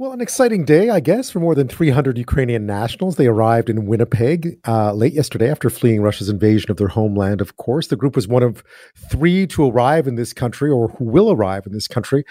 Well, 0.00 0.12
an 0.12 0.20
exciting 0.20 0.64
day, 0.64 0.90
I 0.90 1.00
guess, 1.00 1.28
for 1.28 1.40
more 1.40 1.56
than 1.56 1.66
300 1.66 2.18
Ukrainian 2.18 2.66
nationals. 2.66 3.16
They 3.16 3.26
arrived 3.26 3.68
in 3.68 3.86
Winnipeg 3.86 4.60
uh, 4.64 4.92
late 4.92 5.12
yesterday 5.12 5.50
after 5.50 5.68
fleeing 5.68 6.02
Russia's 6.02 6.28
invasion 6.28 6.70
of 6.70 6.76
their 6.76 6.86
homeland, 6.86 7.40
of 7.40 7.56
course. 7.56 7.88
The 7.88 7.96
group 7.96 8.14
was 8.14 8.28
one 8.28 8.44
of 8.44 8.62
three 9.10 9.44
to 9.48 9.68
arrive 9.68 10.06
in 10.06 10.14
this 10.14 10.32
country 10.32 10.70
or 10.70 10.86
who 10.90 11.04
will 11.04 11.32
arrive 11.32 11.66
in 11.66 11.72
this 11.72 11.88
country 11.88 12.22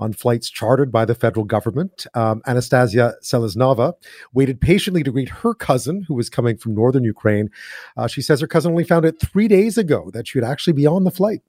on 0.00 0.12
flights 0.12 0.50
chartered 0.50 0.90
by 0.90 1.04
the 1.04 1.14
federal 1.14 1.44
government. 1.44 2.08
Um, 2.14 2.42
Anastasia 2.44 3.14
Seleznova 3.22 3.92
waited 4.34 4.60
patiently 4.60 5.04
to 5.04 5.12
greet 5.12 5.28
her 5.28 5.54
cousin, 5.54 6.04
who 6.08 6.14
was 6.14 6.28
coming 6.28 6.56
from 6.56 6.74
northern 6.74 7.04
Ukraine. 7.04 7.50
Uh, 7.96 8.08
she 8.08 8.20
says 8.20 8.40
her 8.40 8.48
cousin 8.48 8.72
only 8.72 8.82
found 8.82 9.06
out 9.06 9.20
three 9.20 9.46
days 9.46 9.78
ago 9.78 10.10
that 10.12 10.26
she 10.26 10.38
would 10.38 10.48
actually 10.48 10.72
be 10.72 10.88
on 10.88 11.04
the 11.04 11.12
flight. 11.12 11.42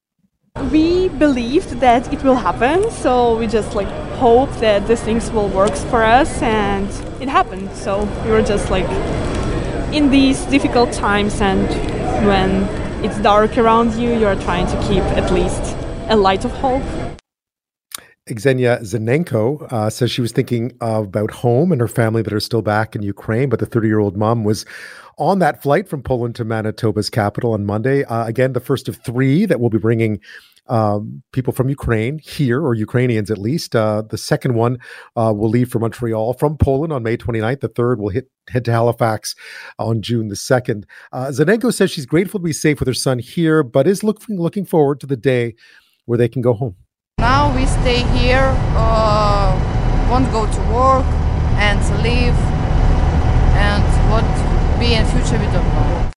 We 0.71 1.09
believed 1.09 1.79
that 1.79 2.13
it 2.13 2.23
will 2.23 2.35
happen, 2.35 2.91
so 2.91 3.35
we 3.37 3.47
just 3.47 3.73
like 3.73 3.87
hope 4.17 4.51
that 4.57 4.87
these 4.87 5.01
things 5.01 5.31
will 5.31 5.47
work 5.49 5.75
for 5.75 6.03
us, 6.03 6.41
and 6.43 6.87
it 7.19 7.27
happened. 7.27 7.71
So 7.75 8.03
we 8.23 8.29
were 8.29 8.43
just 8.43 8.69
like 8.69 8.87
in 9.91 10.11
these 10.11 10.45
difficult 10.45 10.91
times, 10.91 11.41
and 11.41 11.67
when 12.27 12.63
it's 13.03 13.19
dark 13.19 13.57
around 13.57 13.95
you, 13.95 14.13
you 14.13 14.27
are 14.27 14.35
trying 14.35 14.67
to 14.67 14.87
keep 14.87 15.03
at 15.17 15.31
least 15.31 15.75
a 16.09 16.15
light 16.15 16.45
of 16.45 16.51
hope. 16.51 16.83
Xenia 18.39 18.79
Zenenko 18.79 19.71
uh, 19.71 19.89
says 19.89 20.11
she 20.11 20.21
was 20.21 20.31
thinking 20.31 20.71
about 20.81 21.31
home 21.31 21.71
and 21.71 21.81
her 21.81 21.87
family 21.87 22.21
that 22.21 22.33
are 22.33 22.39
still 22.39 22.61
back 22.61 22.95
in 22.95 23.01
Ukraine, 23.01 23.49
but 23.49 23.59
the 23.59 23.65
30 23.65 23.87
year 23.87 23.99
old 23.99 24.17
mom 24.17 24.43
was 24.43 24.65
on 25.17 25.39
that 25.39 25.61
flight 25.61 25.87
from 25.87 26.01
Poland 26.01 26.35
to 26.35 26.45
Manitoba's 26.45 27.09
capital 27.09 27.53
on 27.53 27.65
Monday. 27.65 28.03
Uh, 28.03 28.25
again, 28.25 28.53
the 28.53 28.59
first 28.59 28.87
of 28.87 28.97
three 28.97 29.45
that 29.45 29.59
will 29.59 29.69
be 29.69 29.77
bringing 29.77 30.19
um, 30.67 31.23
people 31.33 31.53
from 31.53 31.69
Ukraine 31.69 32.19
here, 32.19 32.61
or 32.65 32.73
Ukrainians 32.73 33.29
at 33.29 33.37
least. 33.37 33.75
Uh, 33.75 34.01
the 34.01 34.17
second 34.17 34.53
one 34.55 34.77
uh, 35.15 35.33
will 35.35 35.49
leave 35.49 35.69
for 35.69 35.79
Montreal 35.79 36.33
from 36.33 36.57
Poland 36.57 36.93
on 36.93 37.03
May 37.03 37.17
29th. 37.17 37.59
The 37.59 37.67
third 37.67 37.99
will 37.99 38.09
hit 38.09 38.29
head 38.49 38.65
to 38.65 38.71
Halifax 38.71 39.35
on 39.77 40.01
June 40.01 40.29
the 40.29 40.35
2nd. 40.35 40.83
Uh, 41.11 41.27
Zenenko 41.27 41.73
says 41.73 41.91
she's 41.91 42.05
grateful 42.05 42.39
to 42.39 42.43
be 42.43 42.53
safe 42.53 42.79
with 42.79 42.87
her 42.87 42.93
son 42.93 43.19
here, 43.19 43.63
but 43.63 43.87
is 43.87 44.03
looking 44.03 44.39
looking 44.39 44.65
forward 44.65 44.99
to 45.01 45.07
the 45.07 45.17
day 45.17 45.55
where 46.05 46.17
they 46.17 46.29
can 46.29 46.41
go 46.41 46.53
home. 46.53 46.75
Now 47.23 47.55
we 47.55 47.65
stay 47.65 48.03
here, 48.19 48.51
uh, 48.75 49.55
won't 50.11 50.29
go 50.33 50.45
to 50.45 50.61
work 50.73 51.05
and 51.55 51.79
live, 52.03 52.35
and 53.55 53.83
what 54.11 54.27
be 54.77 54.95
in 54.95 55.05
future 55.05 55.39
we 55.39 55.45
don't 55.45 55.63
know. 55.73 56.12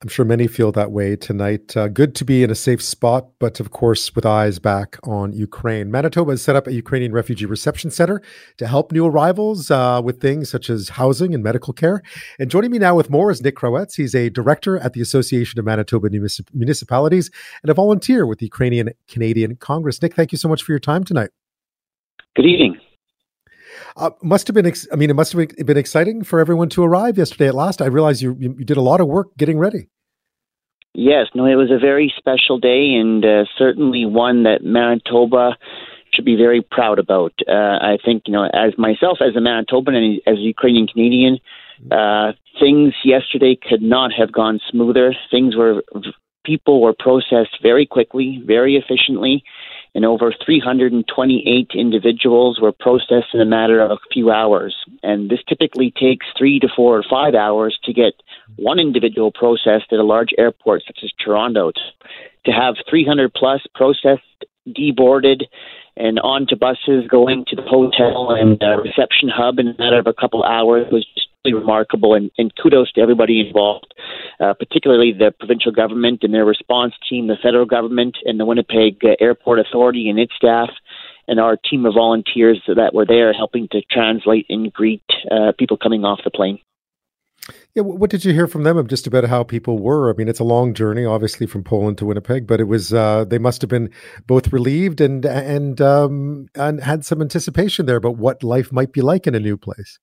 I'm 0.00 0.08
sure 0.08 0.24
many 0.24 0.46
feel 0.46 0.70
that 0.72 0.92
way 0.92 1.16
tonight. 1.16 1.76
Uh, 1.76 1.88
good 1.88 2.14
to 2.16 2.24
be 2.24 2.44
in 2.44 2.50
a 2.52 2.54
safe 2.54 2.80
spot, 2.80 3.30
but 3.40 3.58
of 3.58 3.72
course, 3.72 4.14
with 4.14 4.24
eyes 4.24 4.60
back 4.60 4.96
on 5.02 5.32
Ukraine. 5.32 5.90
Manitoba 5.90 6.30
has 6.30 6.42
set 6.42 6.54
up 6.54 6.68
a 6.68 6.72
Ukrainian 6.72 7.12
refugee 7.12 7.46
reception 7.46 7.90
center 7.90 8.22
to 8.58 8.68
help 8.68 8.92
new 8.92 9.04
arrivals 9.04 9.72
uh, 9.72 10.00
with 10.04 10.20
things 10.20 10.48
such 10.48 10.70
as 10.70 10.90
housing 10.90 11.34
and 11.34 11.42
medical 11.42 11.72
care. 11.72 12.00
And 12.38 12.48
joining 12.48 12.70
me 12.70 12.78
now 12.78 12.94
with 12.94 13.10
more 13.10 13.32
is 13.32 13.42
Nick 13.42 13.56
Krawetz. 13.56 13.96
He's 13.96 14.14
a 14.14 14.30
director 14.30 14.78
at 14.78 14.92
the 14.92 15.00
Association 15.00 15.58
of 15.58 15.64
Manitoba 15.64 16.10
Municipalities 16.10 17.32
and 17.64 17.70
a 17.70 17.74
volunteer 17.74 18.24
with 18.24 18.38
the 18.38 18.46
Ukrainian 18.46 18.90
Canadian 19.08 19.56
Congress. 19.56 20.00
Nick, 20.00 20.14
thank 20.14 20.30
you 20.30 20.38
so 20.38 20.48
much 20.48 20.62
for 20.62 20.70
your 20.70 20.78
time 20.78 21.02
tonight. 21.02 21.30
Good 22.36 22.46
evening. 22.46 22.78
Uh, 23.96 24.10
must 24.22 24.46
have 24.46 24.54
been. 24.54 24.66
Ex- 24.66 24.88
I 24.92 24.96
mean, 24.96 25.10
it 25.10 25.14
must 25.14 25.32
have 25.32 25.48
been 25.66 25.76
exciting 25.76 26.24
for 26.24 26.40
everyone 26.40 26.68
to 26.70 26.84
arrive 26.84 27.18
yesterday 27.18 27.48
at 27.48 27.54
last. 27.54 27.82
I 27.82 27.86
realize 27.86 28.22
you 28.22 28.36
you 28.38 28.52
did 28.54 28.76
a 28.76 28.82
lot 28.82 29.00
of 29.00 29.08
work 29.08 29.36
getting 29.36 29.58
ready. 29.58 29.88
Yes, 30.94 31.26
no, 31.34 31.46
it 31.46 31.54
was 31.54 31.70
a 31.70 31.78
very 31.78 32.12
special 32.16 32.58
day, 32.58 32.94
and 32.94 33.24
uh, 33.24 33.44
certainly 33.56 34.04
one 34.04 34.42
that 34.44 34.64
Manitoba 34.64 35.56
should 36.12 36.24
be 36.24 36.36
very 36.36 36.60
proud 36.60 36.98
about. 36.98 37.32
Uh, 37.46 37.52
I 37.52 37.98
think 38.04 38.24
you 38.26 38.32
know, 38.32 38.44
as 38.52 38.76
myself, 38.78 39.18
as 39.20 39.36
a 39.36 39.40
Manitoban 39.40 39.94
and 39.94 40.20
as 40.26 40.38
a 40.38 40.40
Ukrainian 40.40 40.86
Canadian, 40.86 41.38
uh, 41.90 42.32
things 42.58 42.94
yesterday 43.04 43.56
could 43.56 43.82
not 43.82 44.12
have 44.12 44.32
gone 44.32 44.60
smoother. 44.70 45.14
Things 45.30 45.54
were 45.56 45.82
people 46.44 46.80
were 46.80 46.94
processed 46.98 47.58
very 47.62 47.86
quickly, 47.86 48.42
very 48.44 48.76
efficiently 48.76 49.44
and 49.98 50.04
over 50.04 50.32
328 50.46 51.70
individuals 51.74 52.60
were 52.60 52.70
processed 52.70 53.34
in 53.34 53.40
a 53.40 53.44
matter 53.44 53.80
of 53.80 53.90
a 53.90 53.98
few 54.12 54.30
hours. 54.30 54.76
And 55.02 55.28
this 55.28 55.40
typically 55.48 55.90
takes 55.90 56.24
three 56.38 56.60
to 56.60 56.68
four 56.68 56.96
or 56.96 57.02
five 57.10 57.34
hours 57.34 57.76
to 57.82 57.92
get 57.92 58.12
one 58.54 58.78
individual 58.78 59.32
processed 59.32 59.92
at 59.92 59.98
a 59.98 60.04
large 60.04 60.28
airport 60.38 60.84
such 60.86 61.00
as 61.02 61.10
Toronto. 61.18 61.72
To 62.46 62.52
have 62.52 62.76
300 62.88 63.34
plus 63.34 63.66
processed, 63.74 64.22
deboarded, 64.68 65.46
and 65.96 66.20
onto 66.20 66.54
buses 66.54 67.08
going 67.10 67.44
to 67.48 67.56
the 67.56 67.62
hotel 67.62 68.30
and 68.30 68.62
uh, 68.62 68.80
reception 68.80 69.28
hub 69.28 69.58
in 69.58 69.66
a 69.66 69.74
matter 69.78 69.98
of 69.98 70.06
a 70.06 70.14
couple 70.14 70.44
hours 70.44 70.86
was 70.92 71.04
just 71.16 71.27
really 71.48 71.60
remarkable. 71.60 72.14
And, 72.14 72.30
and 72.38 72.52
kudos 72.60 72.92
to 72.92 73.00
everybody 73.00 73.46
involved 73.46 73.94
uh, 74.40 74.54
particularly 74.54 75.12
the 75.12 75.32
provincial 75.38 75.72
government 75.72 76.20
and 76.22 76.32
their 76.32 76.44
response 76.44 76.94
team, 77.08 77.26
the 77.26 77.36
federal 77.42 77.66
government, 77.66 78.16
and 78.24 78.38
the 78.38 78.44
Winnipeg 78.46 78.98
uh, 79.04 79.16
Airport 79.20 79.58
Authority 79.58 80.08
and 80.08 80.18
its 80.18 80.32
staff, 80.36 80.70
and 81.26 81.40
our 81.40 81.56
team 81.56 81.84
of 81.84 81.94
volunteers 81.94 82.60
that 82.66 82.94
were 82.94 83.06
there 83.06 83.32
helping 83.32 83.68
to 83.72 83.82
translate 83.90 84.46
and 84.48 84.72
greet 84.72 85.02
uh, 85.30 85.52
people 85.58 85.76
coming 85.76 86.04
off 86.04 86.20
the 86.24 86.30
plane. 86.30 86.58
Yeah, 87.74 87.82
what 87.82 88.10
did 88.10 88.24
you 88.24 88.34
hear 88.34 88.46
from 88.46 88.64
them 88.64 88.76
of 88.76 88.88
just 88.88 89.06
about 89.06 89.24
how 89.24 89.42
people 89.42 89.78
were? 89.78 90.12
I 90.12 90.16
mean, 90.16 90.28
it's 90.28 90.40
a 90.40 90.44
long 90.44 90.74
journey, 90.74 91.04
obviously, 91.04 91.46
from 91.46 91.64
Poland 91.64 91.96
to 91.98 92.06
Winnipeg, 92.06 92.46
but 92.46 92.60
it 92.60 92.64
was 92.64 92.92
uh, 92.92 93.24
they 93.24 93.38
must 93.38 93.62
have 93.62 93.70
been 93.70 93.90
both 94.26 94.52
relieved 94.52 95.00
and 95.00 95.24
and 95.24 95.80
um, 95.80 96.46
and 96.54 96.82
had 96.82 97.04
some 97.04 97.22
anticipation 97.22 97.86
there 97.86 97.96
about 97.96 98.18
what 98.18 98.42
life 98.42 98.70
might 98.70 98.92
be 98.92 99.00
like 99.00 99.26
in 99.26 99.34
a 99.34 99.40
new 99.40 99.56
place. 99.56 99.98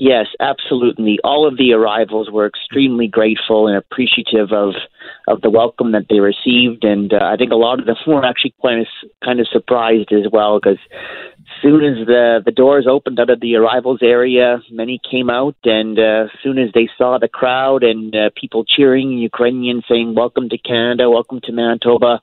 Yes, 0.00 0.26
absolutely. 0.38 1.18
All 1.24 1.46
of 1.46 1.58
the 1.58 1.72
arrivals 1.72 2.30
were 2.30 2.46
extremely 2.46 3.08
grateful 3.08 3.66
and 3.66 3.76
appreciative 3.76 4.52
of 4.52 4.74
of 5.26 5.40
the 5.40 5.50
welcome 5.50 5.90
that 5.90 6.06
they 6.08 6.20
received, 6.20 6.84
and 6.84 7.12
uh, 7.12 7.18
I 7.20 7.36
think 7.36 7.50
a 7.50 7.56
lot 7.56 7.80
of 7.80 7.86
them 7.86 7.96
were 8.06 8.24
actually 8.24 8.54
kind 8.62 8.80
of 8.80 8.86
kind 9.24 9.40
of 9.40 9.48
surprised 9.48 10.12
as 10.12 10.30
well 10.32 10.60
because 10.60 10.78
soon 11.60 11.84
as 11.84 12.06
the 12.06 12.40
the 12.44 12.52
doors 12.52 12.86
opened 12.88 13.18
out 13.18 13.28
of 13.28 13.40
the 13.40 13.56
arrivals 13.56 13.98
area, 14.00 14.62
many 14.70 15.00
came 15.10 15.28
out, 15.28 15.56
and 15.64 15.98
uh, 15.98 16.26
as 16.26 16.30
soon 16.44 16.58
as 16.58 16.70
they 16.74 16.88
saw 16.96 17.18
the 17.18 17.26
crowd 17.26 17.82
and 17.82 18.14
uh, 18.14 18.30
people 18.40 18.64
cheering, 18.64 19.18
Ukrainians 19.18 19.82
saying 19.88 20.14
"Welcome 20.14 20.48
to 20.50 20.58
Canada, 20.58 21.10
welcome 21.10 21.40
to 21.42 21.52
Manitoba," 21.52 22.20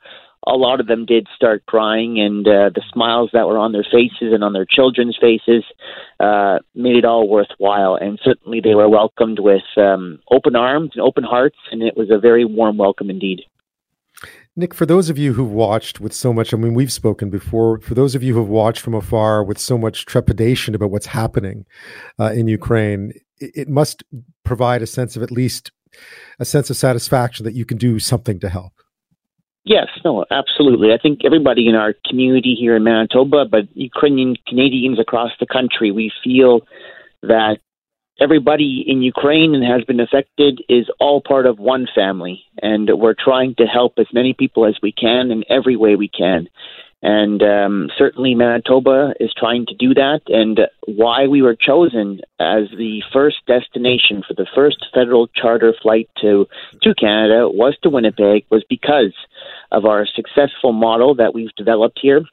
a 0.47 0.55
lot 0.55 0.79
of 0.79 0.87
them 0.87 1.05
did 1.05 1.27
start 1.35 1.65
crying, 1.65 2.19
and 2.19 2.47
uh, 2.47 2.69
the 2.73 2.83
smiles 2.93 3.29
that 3.33 3.47
were 3.47 3.57
on 3.57 3.71
their 3.71 3.83
faces 3.83 4.33
and 4.33 4.43
on 4.43 4.53
their 4.53 4.65
children's 4.65 5.17
faces 5.19 5.63
uh, 6.19 6.59
made 6.75 6.95
it 6.95 7.05
all 7.05 7.27
worthwhile. 7.27 7.95
And 7.95 8.19
certainly 8.23 8.61
they 8.61 8.75
were 8.75 8.89
welcomed 8.89 9.39
with 9.39 9.63
um, 9.77 10.19
open 10.31 10.55
arms 10.55 10.91
and 10.93 11.01
open 11.01 11.23
hearts, 11.23 11.57
and 11.71 11.81
it 11.81 11.97
was 11.97 12.09
a 12.11 12.19
very 12.19 12.45
warm 12.45 12.77
welcome 12.77 13.09
indeed. 13.09 13.41
Nick, 14.55 14.73
for 14.73 14.85
those 14.85 15.09
of 15.09 15.17
you 15.17 15.33
who've 15.33 15.51
watched 15.51 15.99
with 15.99 16.13
so 16.13 16.31
much, 16.31 16.53
I 16.53 16.57
mean, 16.57 16.73
we've 16.73 16.91
spoken 16.91 17.29
before, 17.29 17.81
for 17.81 17.93
those 17.93 18.15
of 18.15 18.23
you 18.23 18.33
who've 18.33 18.47
watched 18.47 18.79
from 18.79 18.93
afar 18.93 19.43
with 19.43 19.57
so 19.57 19.77
much 19.77 20.05
trepidation 20.05 20.73
about 20.73 20.91
what's 20.91 21.07
happening 21.07 21.65
uh, 22.19 22.31
in 22.31 22.47
Ukraine, 22.47 23.11
it, 23.37 23.51
it 23.53 23.69
must 23.69 24.03
provide 24.45 24.81
a 24.81 24.87
sense 24.87 25.17
of 25.17 25.23
at 25.23 25.31
least 25.31 25.71
a 26.39 26.45
sense 26.45 26.69
of 26.69 26.77
satisfaction 26.77 27.43
that 27.43 27.53
you 27.53 27.65
can 27.65 27.77
do 27.77 27.99
something 27.99 28.39
to 28.39 28.49
help. 28.49 28.73
Yes, 29.65 29.87
no, 30.03 30.25
absolutely. 30.29 30.93
I 30.93 30.99
think 30.99 31.21
everybody 31.25 31.67
in 31.67 31.73
our 31.73 31.95
community 32.07 32.55
here 32.57 32.75
in 32.75 32.83
Manitoba, 32.83 33.45
but 33.45 33.63
Ukrainian 33.75 34.35
Canadians 34.47 34.99
across 34.99 35.31
the 35.39 35.47
country, 35.47 35.89
we 35.91 36.11
feel 36.23 36.61
that 37.23 37.57
everybody 38.21 38.85
in 38.87 39.01
Ukraine 39.01 39.55
and 39.55 39.63
has 39.65 39.83
been 39.83 39.99
affected 39.99 40.61
is 40.69 40.85
all 40.99 41.19
part 41.19 41.47
of 41.47 41.57
one 41.57 41.87
family, 41.95 42.43
and 42.61 42.89
we're 42.93 43.15
trying 43.15 43.55
to 43.55 43.65
help 43.65 43.93
as 43.97 44.05
many 44.13 44.33
people 44.33 44.67
as 44.67 44.75
we 44.83 44.91
can 44.91 45.31
in 45.31 45.43
every 45.49 45.75
way 45.75 45.95
we 45.95 46.09
can. 46.09 46.47
And 47.07 47.43
um, 47.43 47.91
certainly 47.95 48.33
Manitoba 48.33 49.13
is 49.19 49.31
trying 49.37 49.67
to 49.67 49.75
do 49.75 49.93
that. 49.93 50.21
And 50.25 50.61
why 50.87 51.27
we 51.27 51.43
were 51.43 51.55
chosen 51.55 52.21
as 52.39 52.63
the 52.75 53.03
first 53.13 53.45
destination 53.45 54.23
for 54.27 54.33
the 54.33 54.47
first 54.55 54.83
federal 54.91 55.27
charter 55.27 55.75
flight 55.83 56.09
to, 56.21 56.47
to 56.81 56.95
Canada 56.95 57.47
was 57.47 57.77
to 57.83 57.91
Winnipeg 57.91 58.45
was 58.49 58.65
because 58.67 59.13
of 59.71 59.85
our 59.85 60.07
successful 60.07 60.73
model 60.73 61.13
that 61.13 61.35
we've 61.35 61.53
developed 61.55 61.99
here 62.01 62.23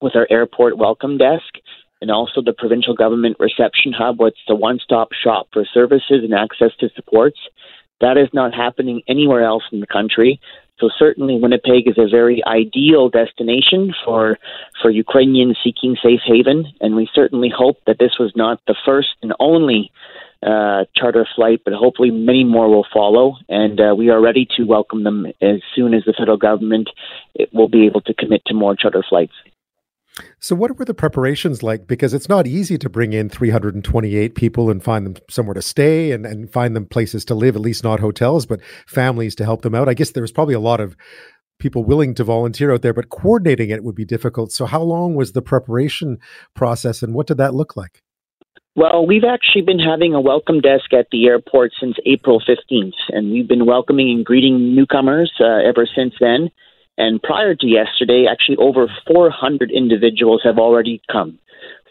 with 0.00 0.16
our 0.16 0.26
airport 0.30 0.76
welcome 0.76 1.16
desk 1.16 1.54
and 2.00 2.10
also 2.10 2.42
the 2.42 2.52
provincial 2.52 2.94
government 2.94 3.36
reception 3.38 3.92
hub, 3.92 4.18
what's 4.18 4.40
the 4.48 4.56
one 4.56 4.80
stop 4.82 5.10
shop 5.12 5.46
for 5.52 5.64
services 5.72 6.24
and 6.24 6.34
access 6.34 6.72
to 6.80 6.88
supports. 6.96 7.38
That 8.00 8.16
is 8.16 8.28
not 8.32 8.52
happening 8.52 9.00
anywhere 9.06 9.44
else 9.44 9.62
in 9.70 9.78
the 9.78 9.86
country. 9.86 10.40
So 10.80 10.88
certainly 10.96 11.38
Winnipeg 11.40 11.88
is 11.88 11.98
a 11.98 12.08
very 12.08 12.42
ideal 12.46 13.08
destination 13.08 13.92
for 14.04 14.38
for 14.80 14.90
Ukrainians 14.90 15.58
seeking 15.62 15.96
safe 16.02 16.20
haven, 16.24 16.66
and 16.80 16.94
we 16.94 17.08
certainly 17.12 17.50
hope 17.54 17.78
that 17.86 17.98
this 17.98 18.18
was 18.18 18.32
not 18.36 18.60
the 18.66 18.76
first 18.86 19.08
and 19.22 19.32
only 19.40 19.90
uh, 20.40 20.84
charter 20.94 21.26
flight, 21.34 21.62
but 21.64 21.74
hopefully 21.74 22.12
many 22.12 22.44
more 22.44 22.68
will 22.68 22.86
follow, 22.92 23.36
and 23.48 23.80
uh, 23.80 23.92
we 23.96 24.08
are 24.10 24.20
ready 24.20 24.46
to 24.56 24.62
welcome 24.62 25.02
them 25.02 25.26
as 25.42 25.60
soon 25.74 25.94
as 25.94 26.04
the 26.04 26.14
federal 26.16 26.36
government 26.36 26.88
will 27.52 27.68
be 27.68 27.86
able 27.86 28.00
to 28.02 28.14
commit 28.14 28.42
to 28.46 28.54
more 28.54 28.76
charter 28.76 29.04
flights. 29.08 29.32
So, 30.40 30.54
what 30.54 30.78
were 30.78 30.84
the 30.84 30.94
preparations 30.94 31.62
like? 31.62 31.86
Because 31.86 32.14
it's 32.14 32.28
not 32.28 32.46
easy 32.46 32.78
to 32.78 32.88
bring 32.88 33.12
in 33.12 33.28
328 33.28 34.34
people 34.34 34.70
and 34.70 34.82
find 34.82 35.06
them 35.06 35.16
somewhere 35.28 35.54
to 35.54 35.62
stay 35.62 36.12
and, 36.12 36.26
and 36.26 36.50
find 36.50 36.74
them 36.74 36.86
places 36.86 37.24
to 37.26 37.34
live, 37.34 37.56
at 37.56 37.62
least 37.62 37.84
not 37.84 38.00
hotels, 38.00 38.46
but 38.46 38.60
families 38.86 39.34
to 39.36 39.44
help 39.44 39.62
them 39.62 39.74
out. 39.74 39.88
I 39.88 39.94
guess 39.94 40.12
there 40.12 40.22
was 40.22 40.32
probably 40.32 40.54
a 40.54 40.60
lot 40.60 40.80
of 40.80 40.96
people 41.58 41.84
willing 41.84 42.14
to 42.14 42.24
volunteer 42.24 42.72
out 42.72 42.82
there, 42.82 42.94
but 42.94 43.08
coordinating 43.08 43.70
it 43.70 43.82
would 43.82 43.94
be 43.94 44.04
difficult. 44.04 44.52
So, 44.52 44.66
how 44.66 44.82
long 44.82 45.14
was 45.14 45.32
the 45.32 45.42
preparation 45.42 46.18
process 46.54 47.02
and 47.02 47.14
what 47.14 47.26
did 47.26 47.38
that 47.38 47.54
look 47.54 47.76
like? 47.76 48.02
Well, 48.78 49.04
we've 49.06 49.24
actually 49.24 49.62
been 49.62 49.80
having 49.80 50.14
a 50.14 50.20
welcome 50.20 50.60
desk 50.60 50.92
at 50.92 51.08
the 51.10 51.26
airport 51.26 51.72
since 51.80 51.96
April 52.06 52.40
15th, 52.40 52.92
and 53.08 53.32
we've 53.32 53.48
been 53.48 53.66
welcoming 53.66 54.08
and 54.10 54.24
greeting 54.24 54.76
newcomers 54.76 55.32
uh, 55.40 55.68
ever 55.68 55.84
since 55.96 56.14
then. 56.20 56.50
And 56.98 57.22
prior 57.22 57.54
to 57.54 57.66
yesterday, 57.66 58.26
actually 58.30 58.56
over 58.56 58.88
400 59.06 59.70
individuals 59.70 60.42
have 60.44 60.58
already 60.58 61.00
come. 61.10 61.38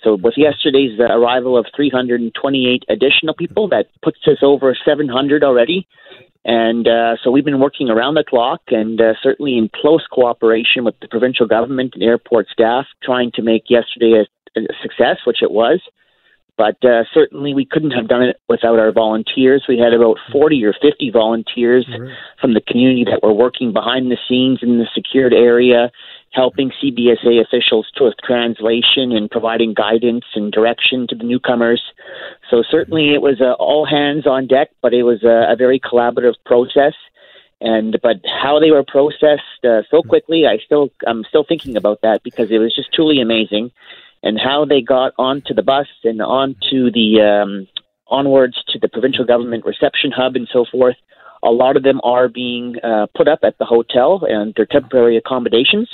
So 0.03 0.15
with 0.15 0.35
yesterday's 0.37 0.99
uh, 0.99 1.05
arrival 1.05 1.57
of 1.57 1.65
328 1.75 2.83
additional 2.89 3.33
people, 3.33 3.69
that 3.69 3.87
puts 4.03 4.19
us 4.27 4.37
over 4.41 4.75
700 4.85 5.43
already. 5.43 5.87
And 6.43 6.87
uh, 6.87 7.15
so 7.23 7.31
we've 7.31 7.45
been 7.45 7.59
working 7.59 7.89
around 7.89 8.13
the 8.13 8.23
clock 8.23 8.61
and 8.67 8.99
uh, 9.01 9.13
certainly 9.23 9.57
in 9.57 9.69
close 9.73 10.05
cooperation 10.11 10.83
with 10.83 10.95
the 11.01 11.07
provincial 11.07 11.47
government 11.47 11.93
and 11.95 12.03
airport 12.03 12.47
staff, 12.49 12.85
trying 13.01 13.31
to 13.35 13.41
make 13.41 13.69
yesterday 13.69 14.23
a, 14.55 14.59
a 14.59 14.63
success, 14.81 15.17
which 15.25 15.41
it 15.41 15.51
was. 15.51 15.81
But 16.57 16.83
uh, 16.83 17.03
certainly 17.13 17.53
we 17.53 17.65
couldn't 17.65 17.91
have 17.91 18.07
done 18.07 18.23
it 18.23 18.41
without 18.49 18.79
our 18.79 18.91
volunteers. 18.91 19.65
We 19.69 19.77
had 19.77 19.93
about 19.93 20.17
40 20.31 20.65
or 20.65 20.73
50 20.73 21.11
volunteers 21.11 21.87
right. 21.87 22.11
from 22.41 22.55
the 22.55 22.61
community 22.61 23.05
that 23.05 23.21
were 23.21 23.33
working 23.33 23.73
behind 23.73 24.09
the 24.09 24.17
scenes 24.27 24.59
in 24.63 24.79
the 24.79 24.87
secured 24.93 25.33
area, 25.33 25.91
helping 26.31 26.71
CBSA 26.83 27.39
officials 27.41 27.87
with 27.99 28.15
translation 28.23 29.11
and 29.11 29.29
providing 29.29 29.75
guidance 29.75 30.25
and 30.33 30.51
direction 30.51 31.05
to 31.09 31.15
the 31.15 31.23
newcomers. 31.23 31.81
So 32.49 32.63
certainly 32.67 33.13
it 33.13 33.21
was 33.21 33.39
uh, 33.39 33.53
all 33.53 33.85
hands 33.85 34.25
on 34.25 34.47
deck, 34.47 34.69
but 34.81 34.95
it 34.95 35.03
was 35.03 35.23
a, 35.23 35.51
a 35.51 35.55
very 35.55 35.79
collaborative 35.79 36.35
process 36.43 36.93
and 37.59 37.99
but 38.03 38.17
how 38.41 38.59
they 38.59 38.71
were 38.71 38.83
processed 38.83 39.63
uh, 39.63 39.81
so 39.89 40.03
quickly 40.03 40.45
i 40.45 40.57
still 40.63 40.89
i'm 41.07 41.23
still 41.27 41.43
thinking 41.43 41.75
about 41.75 41.99
that 42.01 42.21
because 42.23 42.51
it 42.51 42.59
was 42.59 42.75
just 42.75 42.93
truly 42.93 43.19
amazing 43.19 43.71
and 44.23 44.39
how 44.39 44.65
they 44.65 44.81
got 44.81 45.13
onto 45.17 45.53
the 45.53 45.63
bus 45.63 45.87
and 46.03 46.21
onto 46.21 46.91
the 46.91 47.21
um, 47.21 47.67
onwards 48.07 48.63
to 48.69 48.79
the 48.79 48.87
provincial 48.87 49.25
government 49.25 49.65
reception 49.65 50.11
hub 50.11 50.35
and 50.35 50.47
so 50.51 50.65
forth. 50.71 50.95
A 51.43 51.51
lot 51.51 51.77
of 51.77 51.83
them 51.83 52.01
are 52.03 52.27
being 52.27 52.75
uh, 52.83 53.07
put 53.15 53.27
up 53.27 53.39
at 53.43 53.57
the 53.59 53.65
hotel 53.65 54.21
and 54.27 54.53
their 54.55 54.65
temporary 54.65 55.17
accommodations. 55.17 55.89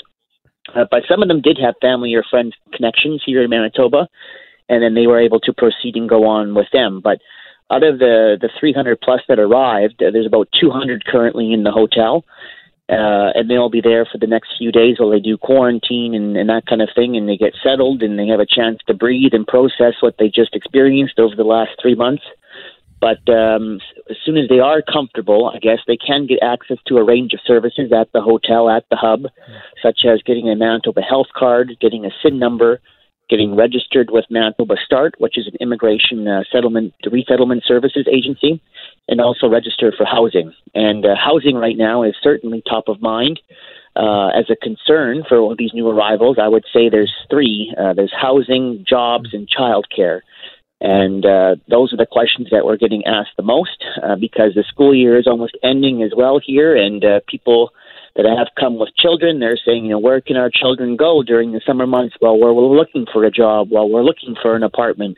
Uh, 0.73 0.85
but 0.89 1.03
some 1.09 1.21
of 1.21 1.27
them 1.27 1.41
did 1.41 1.57
have 1.57 1.75
family 1.81 2.13
or 2.13 2.23
friend 2.29 2.55
connections 2.73 3.21
here 3.25 3.43
in 3.43 3.49
Manitoba, 3.49 4.07
and 4.69 4.81
then 4.81 4.93
they 4.93 5.07
were 5.07 5.19
able 5.19 5.39
to 5.41 5.53
proceed 5.53 5.95
and 5.95 6.07
go 6.07 6.25
on 6.25 6.55
with 6.55 6.67
them. 6.71 7.01
But 7.03 7.19
out 7.69 7.83
of 7.83 7.99
the 7.99 8.37
the 8.39 8.49
300 8.59 9.01
plus 9.01 9.21
that 9.27 9.39
arrived, 9.39 10.01
uh, 10.01 10.11
there's 10.11 10.25
about 10.25 10.47
200 10.59 11.05
currently 11.05 11.51
in 11.51 11.63
the 11.63 11.71
hotel, 11.71 12.23
uh, 12.89 13.31
and 13.35 13.49
they'll 13.49 13.69
be 13.69 13.81
there 13.81 14.05
for 14.05 14.17
the 14.17 14.27
next 14.27 14.49
few 14.57 14.71
days 14.71 14.99
while 14.99 15.09
they 15.09 15.19
do 15.19 15.37
quarantine 15.37 16.13
and, 16.13 16.35
and 16.35 16.49
that 16.49 16.65
kind 16.67 16.81
of 16.81 16.89
thing, 16.93 17.15
and 17.15 17.29
they 17.29 17.37
get 17.37 17.53
settled 17.63 18.03
and 18.03 18.19
they 18.19 18.27
have 18.27 18.41
a 18.41 18.45
chance 18.45 18.79
to 18.87 18.93
breathe 18.93 19.33
and 19.33 19.47
process 19.47 19.93
what 20.01 20.15
they 20.19 20.27
just 20.27 20.53
experienced 20.53 21.17
over 21.17 21.35
the 21.35 21.43
last 21.43 21.71
three 21.81 21.95
months. 21.95 22.23
But 22.99 23.27
um, 23.27 23.79
as 24.09 24.17
soon 24.25 24.37
as 24.37 24.47
they 24.47 24.59
are 24.59 24.81
comfortable, 24.81 25.51
I 25.53 25.59
guess 25.59 25.79
they 25.87 25.97
can 25.97 26.25
get 26.25 26.39
access 26.41 26.77
to 26.87 26.97
a 26.97 27.03
range 27.03 27.33
of 27.33 27.41
services 27.45 27.91
at 27.91 28.11
the 28.13 28.21
hotel, 28.21 28.69
at 28.69 28.85
the 28.89 28.95
hub, 28.95 29.23
such 29.81 30.05
as 30.05 30.21
getting 30.21 30.49
a 30.49 30.55
Manitoba 30.55 31.01
health 31.01 31.27
card, 31.35 31.75
getting 31.81 32.05
a 32.05 32.11
SIN 32.21 32.39
number, 32.39 32.79
getting 33.29 33.55
registered 33.55 34.09
with 34.09 34.25
Manitoba 34.29 34.75
START, 34.85 35.15
which 35.17 35.37
is 35.37 35.47
an 35.47 35.55
immigration 35.59 36.27
uh, 36.27 36.43
settlement 36.49 36.93
resettlement 37.11 37.63
services 37.65 38.07
agency, 38.09 38.61
and 39.07 39.19
also 39.19 39.47
registered 39.47 39.93
for 39.97 40.05
housing. 40.05 40.53
And 40.73 41.05
uh, 41.05 41.15
housing 41.15 41.55
right 41.55 41.77
now 41.77 42.03
is 42.03 42.15
certainly 42.21 42.61
top 42.67 42.87
of 42.87 43.01
mind. 43.01 43.39
Uh, 43.95 44.29
as 44.29 44.49
a 44.49 44.55
concern 44.55 45.23
for 45.29 45.37
all 45.37 45.55
these 45.55 45.73
new 45.73 45.87
arrivals, 45.87 46.37
I 46.41 46.47
would 46.47 46.65
say 46.73 46.89
there's 46.89 47.13
three: 47.29 47.73
uh, 47.79 47.93
there's 47.93 48.13
housing, 48.13 48.83
jobs, 48.87 49.33
and 49.33 49.47
childcare. 49.47 50.21
And 50.81 51.25
uh, 51.25 51.55
those 51.69 51.93
are 51.93 51.97
the 51.97 52.07
questions 52.09 52.49
that 52.51 52.65
we're 52.65 52.77
getting 52.77 53.05
asked 53.05 53.37
the 53.37 53.43
most 53.43 53.85
uh, 54.03 54.15
because 54.15 54.53
the 54.53 54.65
school 54.67 54.93
year 54.93 55.17
is 55.17 55.27
almost 55.27 55.57
ending 55.63 56.01
as 56.01 56.11
well 56.15 56.41
here, 56.43 56.75
and 56.75 57.05
uh, 57.05 57.19
people 57.27 57.71
that 58.15 58.25
have 58.25 58.49
come 58.59 58.77
with 58.77 58.95
children, 58.95 59.39
they're 59.39 59.57
saying, 59.57 59.85
you 59.85 59.91
know, 59.91 59.99
where 59.99 60.21
can 60.21 60.37
our 60.37 60.49
children 60.49 60.95
go 60.95 61.23
during 61.23 61.51
the 61.51 61.61
summer 61.65 61.87
months 61.87 62.15
while 62.19 62.37
we're 62.37 62.51
looking 62.51 63.05
for 63.11 63.23
a 63.23 63.31
job, 63.31 63.69
while 63.69 63.89
we're 63.89 64.03
looking 64.03 64.35
for 64.41 64.55
an 64.55 64.63
apartment? 64.63 65.17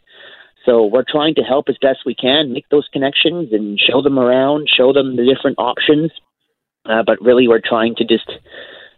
So 0.66 0.86
we're 0.86 1.06
trying 1.08 1.36
to 1.36 1.42
help 1.42 1.70
as 1.70 1.78
best 1.80 2.00
we 2.06 2.16
can, 2.16 2.52
make 2.52 2.68
those 2.70 2.88
connections 2.92 3.50
and 3.52 3.80
show 3.80 4.02
them 4.02 4.18
around, 4.18 4.68
show 4.76 4.94
them 4.94 5.16
the 5.16 5.26
different 5.26 5.58
options. 5.60 6.12
Uh, 6.86 7.04
but 7.06 7.22
really, 7.22 7.48
we're 7.48 7.62
trying 7.64 7.96
to 7.96 8.04
just, 8.04 8.30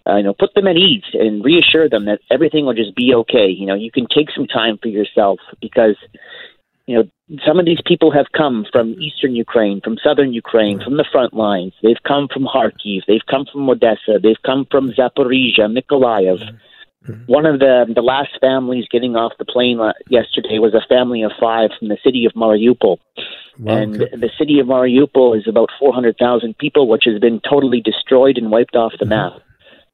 uh, 0.08 0.16
you 0.18 0.24
know, 0.24 0.34
put 0.34 0.54
them 0.54 0.68
at 0.68 0.78
ease 0.78 1.04
and 1.14 1.44
reassure 1.44 1.90
them 1.90 2.06
that 2.06 2.20
everything 2.32 2.66
will 2.66 2.74
just 2.74 2.96
be 2.96 3.14
okay. 3.14 3.48
You 3.48 3.66
know, 3.66 3.76
you 3.76 3.92
can 3.92 4.08
take 4.08 4.28
some 4.36 4.48
time 4.48 4.78
for 4.82 4.88
yourself 4.88 5.40
because, 5.62 5.96
you 6.86 6.98
know, 6.98 7.04
some 7.46 7.60
of 7.60 7.66
these 7.66 7.82
people 7.86 8.12
have 8.12 8.28
come 8.36 8.66
from 8.72 8.96
eastern 9.02 9.36
Ukraine, 9.36 9.82
from 9.82 9.98
southern 10.02 10.34
Ukraine, 10.34 10.82
from 10.82 10.96
the 10.98 11.06
front 11.12 11.34
lines. 11.34 11.74
They've 11.84 12.04
come 12.06 12.28
from 12.32 12.46
Kharkiv. 12.46 13.02
They've 13.08 13.26
come 13.30 13.46
from 13.52 13.70
Odessa. 13.70 14.20
They've 14.22 14.42
come 14.46 14.66
from 14.70 14.92
Zaporizhia, 14.92 15.68
Mykolaiv. 15.68 16.40
Mm-hmm. 16.40 16.56
Mm-hmm. 17.06 17.32
One 17.32 17.46
of 17.46 17.60
the 17.60 17.86
the 17.94 18.02
last 18.02 18.32
families 18.42 18.86
getting 18.90 19.16
off 19.16 19.34
the 19.38 19.46
plane 19.46 19.80
yesterday 20.10 20.60
was 20.60 20.74
a 20.74 20.82
family 20.90 21.24
of 21.24 21.32
five 21.40 21.70
from 21.78 21.90
the 21.90 21.98
city 22.04 22.26
of 22.26 22.34
Mariupol, 22.34 22.98
wow, 23.60 23.76
and 23.78 24.02
okay. 24.02 24.16
the 24.16 24.30
city 24.38 24.60
of 24.60 24.68
Mariupol 24.68 25.38
is 25.38 25.48
about 25.48 25.70
four 25.80 25.94
hundred 25.94 26.18
thousand 26.18 26.58
people, 26.58 26.88
which 26.88 27.04
has 27.06 27.20
been 27.20 27.40
totally 27.42 27.82
destroyed 27.82 28.38
and 28.38 28.52
wiped 28.52 28.76
off 28.76 28.94
the 29.00 29.06
mm-hmm. 29.06 29.34
map. 29.34 29.42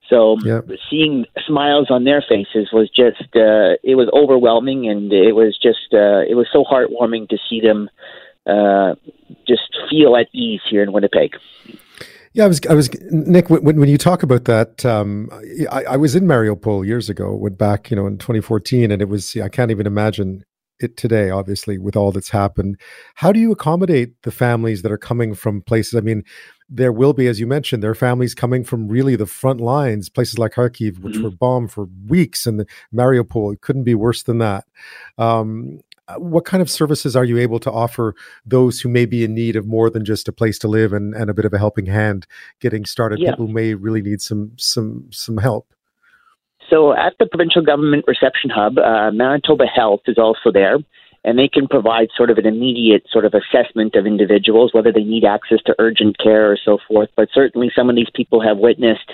So 0.09 0.37
yep. 0.43 0.69
seeing 0.89 1.25
smiles 1.45 1.87
on 1.89 2.03
their 2.03 2.21
faces 2.27 2.69
was 2.71 2.89
just 2.89 3.35
uh, 3.35 3.77
it 3.83 3.95
was 3.95 4.09
overwhelming, 4.13 4.87
and 4.87 5.11
it 5.11 5.33
was 5.33 5.57
just 5.57 5.93
uh, 5.93 6.21
it 6.27 6.35
was 6.35 6.47
so 6.51 6.63
heartwarming 6.63 7.29
to 7.29 7.37
see 7.49 7.61
them 7.61 7.89
uh, 8.45 8.95
just 9.47 9.75
feel 9.89 10.15
at 10.15 10.27
ease 10.33 10.61
here 10.69 10.83
in 10.83 10.91
Winnipeg. 10.91 11.35
Yeah, 12.33 12.45
I 12.45 12.47
was, 12.47 12.61
I 12.67 12.73
was, 12.73 12.89
Nick. 13.11 13.49
When, 13.49 13.79
when 13.79 13.89
you 13.89 13.97
talk 13.97 14.23
about 14.23 14.45
that, 14.45 14.83
um, 14.85 15.29
I, 15.71 15.83
I, 15.83 15.97
was 15.97 16.15
in 16.15 16.23
Mariupol 16.23 16.83
years 16.83 17.07
ago, 17.07 17.35
went 17.35 17.59
back, 17.59 17.91
you 17.91 17.95
know, 17.95 18.07
in 18.07 18.17
2014, 18.17 18.91
and 18.91 19.03
it 19.03 19.07
was, 19.07 19.37
I 19.37 19.49
can't 19.49 19.69
even 19.69 19.85
imagine 19.85 20.43
it 20.79 20.97
today, 20.97 21.29
obviously, 21.29 21.77
with 21.77 21.95
all 21.95 22.11
that's 22.11 22.31
happened. 22.31 22.79
How 23.15 23.31
do 23.31 23.39
you 23.39 23.51
accommodate 23.51 24.19
the 24.23 24.31
families 24.31 24.81
that 24.81 24.91
are 24.91 24.97
coming 24.97 25.35
from 25.35 25.61
places? 25.61 25.93
I 25.93 26.01
mean, 26.01 26.23
there 26.67 26.91
will 26.91 27.13
be, 27.13 27.27
as 27.27 27.39
you 27.39 27.45
mentioned, 27.45 27.83
there 27.83 27.91
are 27.91 27.95
families 27.95 28.33
coming 28.33 28.63
from 28.63 28.87
really 28.87 29.15
the 29.15 29.27
front 29.27 29.61
lines, 29.61 30.09
places 30.09 30.39
like 30.39 30.53
Kharkiv, 30.53 30.99
which 30.99 31.13
mm-hmm. 31.13 31.25
were 31.25 31.31
bombed 31.31 31.71
for 31.71 31.87
weeks, 32.07 32.47
and 32.47 32.59
the 32.59 32.65
Mariupol, 32.91 33.53
it 33.53 33.61
couldn't 33.61 33.83
be 33.83 33.93
worse 33.93 34.23
than 34.23 34.39
that. 34.39 34.65
Um, 35.19 35.81
what 36.17 36.45
kind 36.45 36.61
of 36.61 36.69
services 36.69 37.15
are 37.15 37.23
you 37.23 37.37
able 37.37 37.59
to 37.59 37.71
offer 37.71 38.15
those 38.45 38.81
who 38.81 38.89
may 38.89 39.05
be 39.05 39.23
in 39.23 39.33
need 39.33 39.55
of 39.55 39.65
more 39.65 39.89
than 39.89 40.03
just 40.03 40.27
a 40.27 40.31
place 40.31 40.59
to 40.59 40.67
live 40.67 40.93
and, 40.93 41.13
and 41.13 41.29
a 41.29 41.33
bit 41.33 41.45
of 41.45 41.53
a 41.53 41.57
helping 41.57 41.85
hand? 41.85 42.27
Getting 42.59 42.85
started 42.85 43.19
yeah. 43.19 43.31
people 43.31 43.47
who 43.47 43.53
may 43.53 43.73
really 43.73 44.01
need 44.01 44.21
some 44.21 44.51
some 44.57 45.07
some 45.11 45.37
help. 45.37 45.73
So 46.69 46.93
at 46.93 47.13
the 47.19 47.25
provincial 47.25 47.61
government 47.61 48.05
reception 48.07 48.49
hub 48.49 48.77
uh, 48.77 49.11
manitoba 49.11 49.65
health 49.65 50.01
is 50.07 50.17
also 50.17 50.51
there 50.51 50.77
and 51.25 51.39
they 51.39 51.47
can 51.47 51.67
provide 51.67 52.09
sort 52.15 52.29
of 52.29 52.37
an 52.37 52.45
immediate 52.45 53.05
sort 53.11 53.25
of 53.25 53.33
assessment 53.33 53.95
of 53.95 54.05
individuals 54.05 54.73
whether 54.73 54.91
they 54.91 55.03
need 55.03 55.25
access 55.25 55.59
to 55.65 55.75
urgent 55.79 56.17
care 56.17 56.51
or 56.51 56.57
so 56.57 56.77
forth 56.87 57.09
but 57.15 57.29
certainly 57.33 57.71
some 57.75 57.89
of 57.89 57.95
these 57.95 58.09
people 58.13 58.41
have 58.41 58.57
witnessed 58.57 59.11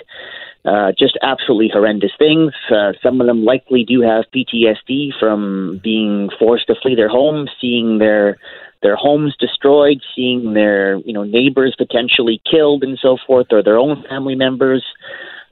uh, 0.64 0.92
just 0.98 1.18
absolutely 1.22 1.70
horrendous 1.72 2.12
things. 2.18 2.52
Uh, 2.70 2.92
some 3.02 3.20
of 3.20 3.26
them 3.26 3.44
likely 3.44 3.84
do 3.84 4.02
have 4.02 4.26
PTSD 4.34 5.08
from 5.18 5.80
being 5.82 6.28
forced 6.38 6.66
to 6.66 6.74
flee 6.82 6.94
their 6.94 7.08
homes, 7.08 7.50
seeing 7.60 7.98
their 7.98 8.36
their 8.82 8.96
homes 8.96 9.34
destroyed, 9.38 10.02
seeing 10.14 10.52
their 10.54 10.96
you 10.98 11.12
know 11.12 11.24
neighbors 11.24 11.74
potentially 11.76 12.42
killed 12.50 12.82
and 12.82 12.98
so 13.00 13.16
forth, 13.26 13.46
or 13.50 13.62
their 13.62 13.78
own 13.78 14.04
family 14.08 14.34
members. 14.34 14.84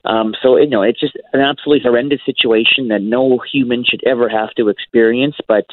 Um, 0.05 0.35
so 0.43 0.59
you 0.59 0.69
know 0.69 0.83
it's 0.83 1.01
just 1.01 1.17
an 1.33 1.41
absolutely 1.41 1.83
horrendous 1.83 2.21
situation 2.27 2.89
that 2.89 3.01
no 3.01 3.39
human 3.51 3.85
should 3.85 4.05
ever 4.05 4.29
have 4.29 4.51
to 4.57 4.69
experience. 4.69 5.37
But 5.47 5.67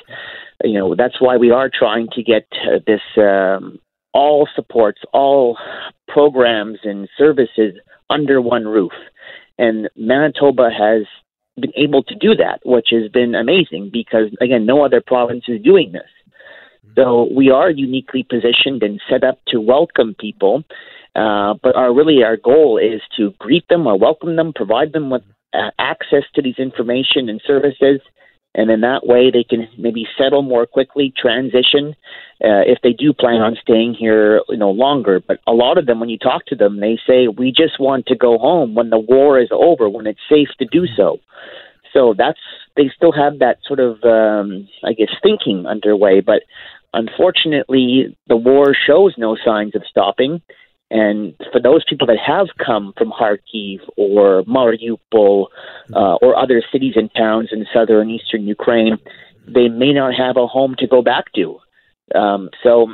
you 0.64 0.80
know 0.80 0.96
that's 0.96 1.20
why 1.20 1.38
we 1.38 1.52
are 1.52 1.70
trying 1.70 2.08
to 2.14 2.24
get 2.24 2.48
uh, 2.66 2.80
this 2.86 3.02
um, 3.18 3.80
all 4.16 4.48
supports, 4.56 5.02
all 5.14 5.58
programs 6.08 6.80
and 6.84 7.10
services 7.18 7.74
under 8.10 8.42
one 8.42 8.66
roof. 8.66 8.94
And 9.58 9.90
Manitoba 9.98 10.70
has 10.72 11.06
been 11.60 11.74
able 11.76 12.02
to 12.04 12.16
do 12.16 12.34
that, 12.36 12.60
which 12.64 12.88
has 12.92 13.12
been 13.12 13.36
amazing 13.36 13.90
because, 13.92 14.30
again, 14.42 14.66
no 14.66 14.86
other 14.86 15.02
province 15.06 15.44
is 15.50 15.62
doing 15.62 15.92
this. 15.92 16.10
So 16.96 17.28
we 17.36 17.50
are 17.50 17.70
uniquely 17.70 18.24
positioned 18.24 18.84
and 18.84 19.02
set 19.10 19.26
up 19.26 19.40
to 19.50 19.60
welcome 19.60 20.16
people. 20.18 20.64
Uh, 21.14 21.56
but 21.62 21.76
our 21.76 21.94
really 21.94 22.24
our 22.24 22.38
goal 22.38 22.78
is 22.78 23.02
to 23.18 23.34
greet 23.40 23.68
them 23.68 23.86
or 23.86 23.98
welcome 23.98 24.36
them, 24.38 24.54
provide 24.54 24.94
them 24.94 25.10
with 25.10 25.24
uh, 25.54 25.72
access 25.80 26.24
to 26.36 26.42
these 26.42 26.58
information 26.58 27.28
and 27.30 27.42
services 27.46 28.00
and 28.56 28.72
in 28.72 28.82
that 28.82 29.06
way 29.06 29.32
they 29.32 29.44
can 29.44 29.68
maybe 29.78 30.08
settle 30.18 30.42
more 30.42 30.66
quickly, 30.66 31.14
transition 31.16 31.96
uh, 32.44 32.64
if 32.66 32.80
they 32.84 32.94
do 32.94 33.14
plan 33.14 33.42
on 33.42 33.56
staying 33.62 33.94
here, 33.94 34.42
you 34.50 34.58
know, 34.58 34.72
longer. 34.72 35.22
But 35.26 35.40
a 35.48 35.54
lot 35.54 35.78
of 35.78 35.86
them, 35.86 36.00
when 36.00 36.10
you 36.10 36.18
talk 36.18 36.46
to 36.48 36.56
them, 36.56 36.80
they 36.80 37.00
say 37.08 37.28
we 37.28 37.52
just 37.52 37.80
want 37.80 38.08
to 38.08 38.16
go 38.16 38.38
home 38.38 38.76
when 38.76 38.90
the 38.90 39.00
war 39.00 39.40
is 39.40 39.50
over, 39.52 39.90
when 39.90 40.08
it's 40.08 40.20
safe 40.30 40.50
to 40.60 40.66
do 40.66 40.86
so. 40.98 41.20
So 41.94 42.14
that's 42.18 42.40
they 42.76 42.92
still 42.96 43.14
have 43.14 43.40
that 43.40 43.60
sort 43.66 43.80
of, 43.80 44.04
um, 44.04 44.68
I 44.84 44.92
guess, 44.94 45.12
thinking 45.24 45.66
underway. 45.66 46.20
But 46.20 46.44
unfortunately, 46.94 48.18
the 48.28 48.36
war 48.36 48.76
shows 48.76 49.14
no 49.18 49.38
signs 49.46 49.76
of 49.76 49.84
stopping. 49.90 50.42
And 50.92 51.34
for 51.51 51.60
those 51.60 51.84
people 51.89 52.08
that 52.08 52.20
have 52.25 52.48
come 52.63 52.94
from 52.98 53.12
Kharkiv 53.12 53.80
or 53.98 54.44
Mariupol 54.44 55.48
uh, 55.94 56.15
or 56.22 56.38
other 56.38 56.62
cities 56.72 56.94
and 56.96 57.10
towns 57.15 57.50
in 57.51 57.65
southern 57.74 58.10
eastern 58.10 58.44
Ukraine, 58.44 58.98
they 59.48 59.68
may 59.68 59.94
not 59.94 60.13
have 60.13 60.38
a 60.38 60.48
home 60.48 60.75
to 60.80 60.88
go 60.88 61.01
back 61.01 61.25
to. 61.34 61.60
Um, 62.13 62.50
so, 62.62 62.94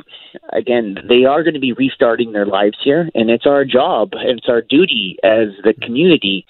again, 0.54 0.96
they 1.06 1.24
are 1.24 1.42
going 1.42 1.54
to 1.54 1.60
be 1.60 1.74
restarting 1.74 2.32
their 2.32 2.46
lives 2.46 2.78
here, 2.82 3.10
and 3.14 3.28
it's 3.28 3.46
our 3.46 3.64
job, 3.64 4.12
and 4.14 4.38
it's 4.38 4.48
our 4.48 4.62
duty 4.62 5.18
as 5.22 5.48
the 5.64 5.74
community 5.82 6.46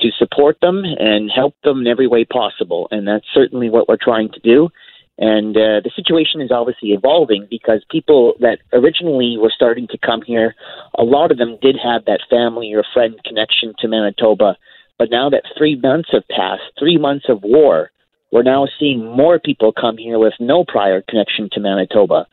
to 0.00 0.10
support 0.18 0.58
them 0.60 0.82
and 0.84 1.30
help 1.34 1.54
them 1.62 1.80
in 1.80 1.86
every 1.86 2.06
way 2.06 2.24
possible. 2.24 2.88
And 2.90 3.08
that's 3.08 3.26
certainly 3.32 3.70
what 3.70 3.88
we're 3.88 3.96
trying 3.96 4.30
to 4.32 4.40
do. 4.40 4.68
And 5.16 5.56
uh, 5.56 5.78
the 5.84 5.92
situation 5.94 6.40
is 6.40 6.50
obviously 6.50 6.90
evolving 6.90 7.46
because 7.48 7.84
people 7.88 8.34
that 8.40 8.58
originally 8.72 9.36
were 9.38 9.52
starting 9.54 9.86
to 9.88 9.98
come 9.98 10.22
here, 10.22 10.54
a 10.98 11.04
lot 11.04 11.30
of 11.30 11.38
them 11.38 11.56
did 11.62 11.76
have 11.82 12.04
that 12.06 12.20
family 12.28 12.72
or 12.74 12.82
friend 12.92 13.18
connection 13.24 13.74
to 13.78 13.88
Manitoba. 13.88 14.56
But 14.98 15.10
now 15.10 15.30
that 15.30 15.44
three 15.56 15.76
months 15.76 16.08
have 16.12 16.26
passed, 16.28 16.62
three 16.78 16.98
months 16.98 17.26
of 17.28 17.42
war, 17.42 17.90
we're 18.32 18.42
now 18.42 18.66
seeing 18.80 19.04
more 19.04 19.38
people 19.38 19.72
come 19.72 19.96
here 19.96 20.18
with 20.18 20.34
no 20.40 20.64
prior 20.64 21.02
connection 21.08 21.48
to 21.52 21.60
Manitoba. 21.60 22.26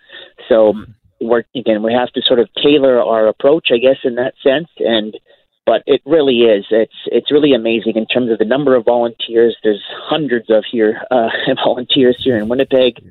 So 0.50 0.74
we're 1.20 1.44
again 1.56 1.84
we 1.84 1.94
have 1.94 2.12
to 2.14 2.22
sort 2.26 2.40
of 2.40 2.50
tailor 2.56 3.00
our 3.00 3.28
approach, 3.28 3.68
I 3.72 3.78
guess, 3.78 3.98
in 4.04 4.16
that 4.16 4.34
sense, 4.44 4.68
and 4.80 5.16
but 5.66 5.84
it 5.86 6.02
really 6.06 6.42
is. 6.42 6.66
It's 6.72 6.96
it's 7.06 7.32
really 7.32 7.54
amazing 7.54 7.96
in 7.96 8.06
terms 8.06 8.32
of 8.32 8.40
the 8.40 8.46
number 8.46 8.76
of 8.76 8.86
volunteers. 8.86 9.56
There's 9.64 9.84
hundreds 9.92 10.50
of 10.50 10.64
here 10.70 11.02
uh, 11.12 11.30
volunteers 11.64 12.18
here 12.20 12.38
in 12.38 12.50
Winnipeg, 12.50 13.04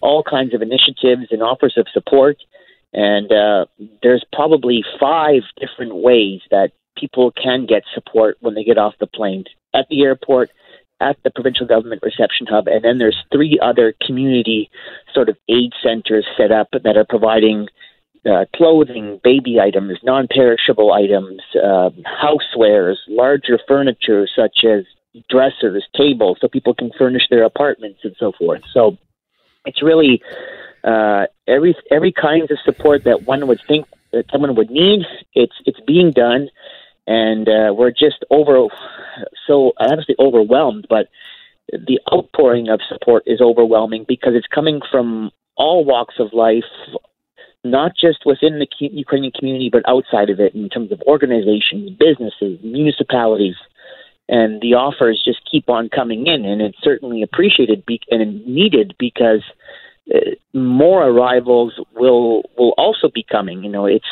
all 0.00 0.22
kinds 0.22 0.54
of 0.54 0.62
initiatives 0.62 1.28
and 1.30 1.42
offers 1.42 1.74
of 1.76 1.86
support, 1.92 2.36
and 2.92 3.32
uh, 3.32 3.66
there's 4.02 4.24
probably 4.32 4.84
five 5.00 5.42
different 5.58 5.96
ways 5.96 6.40
that 6.50 6.72
people 6.96 7.32
can 7.32 7.66
get 7.66 7.82
support 7.94 8.36
when 8.40 8.54
they 8.54 8.64
get 8.64 8.78
off 8.78 8.94
the 9.00 9.06
plane 9.06 9.44
at 9.74 9.86
the 9.88 10.02
airport. 10.02 10.50
At 10.98 11.18
the 11.24 11.30
provincial 11.30 11.66
government 11.66 12.00
reception 12.02 12.46
hub, 12.46 12.68
and 12.68 12.82
then 12.82 12.96
there's 12.96 13.22
three 13.30 13.58
other 13.62 13.94
community 14.00 14.70
sort 15.12 15.28
of 15.28 15.36
aid 15.46 15.74
centers 15.82 16.24
set 16.38 16.50
up 16.50 16.68
that 16.72 16.96
are 16.96 17.04
providing 17.04 17.68
uh, 18.28 18.44
clothing, 18.54 19.20
baby 19.22 19.60
items, 19.60 19.98
non 20.02 20.26
perishable 20.28 20.92
items, 20.92 21.40
uh, 21.54 21.90
housewares, 22.22 22.96
larger 23.08 23.58
furniture 23.68 24.26
such 24.34 24.64
as 24.64 24.84
dressers, 25.30 25.84
tables, 25.96 26.38
so 26.40 26.48
people 26.48 26.74
can 26.74 26.90
furnish 26.98 27.22
their 27.30 27.44
apartments 27.44 28.00
and 28.04 28.14
so 28.18 28.32
forth. 28.32 28.62
So 28.72 28.98
it's 29.64 29.82
really 29.82 30.22
uh, 30.84 31.26
every 31.46 31.76
every 31.90 32.12
kind 32.12 32.50
of 32.50 32.58
support 32.64 33.04
that 33.04 33.22
one 33.22 33.46
would 33.46 33.60
think 33.66 33.86
that 34.12 34.26
someone 34.30 34.54
would 34.54 34.70
need. 34.70 35.04
It's 35.34 35.54
it's 35.64 35.80
being 35.86 36.12
done, 36.12 36.48
and 37.06 37.48
uh, 37.48 37.74
we're 37.74 37.90
just 37.90 38.24
over 38.30 38.66
so 39.46 39.72
honestly 39.78 40.14
overwhelmed. 40.18 40.86
But 40.88 41.08
the 41.72 42.00
outpouring 42.12 42.68
of 42.68 42.80
support 42.88 43.24
is 43.26 43.40
overwhelming 43.40 44.04
because 44.06 44.34
it's 44.34 44.46
coming 44.46 44.80
from 44.90 45.30
all 45.56 45.84
walks 45.84 46.14
of 46.18 46.32
life, 46.32 46.64
not 47.70 47.92
just 47.96 48.24
within 48.26 48.58
the 48.58 48.68
Ukrainian 48.78 49.32
community, 49.32 49.70
but 49.70 49.82
outside 49.88 50.30
of 50.30 50.40
it 50.40 50.54
in 50.54 50.68
terms 50.68 50.92
of 50.92 51.00
organizations, 51.02 51.90
businesses, 51.90 52.58
municipalities. 52.62 53.56
And 54.28 54.60
the 54.60 54.74
offers 54.74 55.22
just 55.24 55.48
keep 55.50 55.68
on 55.68 55.88
coming 55.88 56.26
in, 56.26 56.44
and 56.44 56.60
it's 56.60 56.82
certainly 56.82 57.22
appreciated 57.22 57.86
be- 57.86 58.00
and 58.10 58.44
needed 58.44 58.94
because 58.98 59.42
uh, 60.12 60.18
more 60.52 61.06
arrivals 61.06 61.78
will 61.94 62.42
will 62.58 62.74
also 62.76 63.08
be 63.08 63.22
coming. 63.22 63.62
You 63.62 63.70
know, 63.70 63.86
it's 63.86 64.04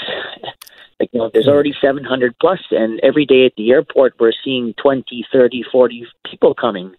like 1.00 1.11
you 1.12 1.18
know, 1.18 1.30
there's 1.32 1.49
already 1.49 1.75
700 1.80 2.38
plus, 2.38 2.61
and 2.70 3.00
every 3.02 3.26
day 3.26 3.44
at 3.44 3.56
the 3.56 3.73
airport 3.73 4.14
we're 4.20 4.32
seeing 4.44 4.75
20, 4.75 5.26
30, 5.32 5.64
40 5.73 6.06
people 6.30 6.54
coming 6.54 6.94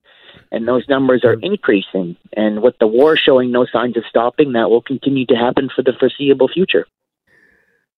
and 0.51 0.67
those 0.67 0.87
numbers 0.87 1.23
are 1.23 1.35
mm-hmm. 1.35 1.53
increasing. 1.53 2.15
And 2.35 2.61
with 2.61 2.75
the 2.79 2.87
war 2.87 3.17
showing 3.17 3.51
no 3.51 3.65
signs 3.65 3.97
of 3.97 4.03
stopping, 4.09 4.53
that 4.53 4.69
will 4.69 4.81
continue 4.81 5.25
to 5.27 5.35
happen 5.35 5.69
for 5.73 5.81
the 5.81 5.93
foreseeable 5.99 6.47
future. 6.47 6.85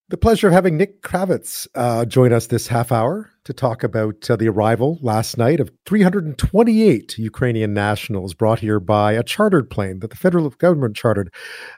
The 0.09 0.15
pleasure 0.15 0.47
of 0.47 0.53
having 0.53 0.77
Nick 0.77 1.01
Krawetz 1.01 1.67
uh, 1.75 2.05
join 2.05 2.31
us 2.31 2.47
this 2.47 2.67
half 2.67 2.93
hour 2.93 3.29
to 3.43 3.51
talk 3.51 3.83
about 3.83 4.29
uh, 4.29 4.37
the 4.37 4.47
arrival 4.47 4.99
last 5.01 5.37
night 5.37 5.59
of 5.59 5.69
328 5.85 7.17
Ukrainian 7.17 7.73
nationals 7.73 8.33
brought 8.33 8.59
here 8.59 8.79
by 8.79 9.11
a 9.11 9.23
chartered 9.23 9.69
plane 9.69 9.99
that 9.99 10.11
the 10.11 10.15
federal 10.15 10.49
government 10.49 10.95
chartered 10.95 11.33